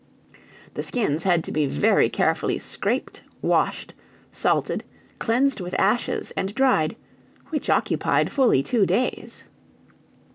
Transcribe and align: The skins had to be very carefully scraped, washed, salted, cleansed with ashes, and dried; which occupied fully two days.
The 0.73 0.81
skins 0.81 1.25
had 1.25 1.43
to 1.43 1.51
be 1.51 1.67
very 1.67 2.09
carefully 2.09 2.57
scraped, 2.57 3.21
washed, 3.43 3.93
salted, 4.31 4.83
cleansed 5.19 5.61
with 5.61 5.79
ashes, 5.79 6.33
and 6.35 6.55
dried; 6.55 6.95
which 7.49 7.69
occupied 7.69 8.31
fully 8.31 8.63
two 8.63 8.87
days. 8.87 9.43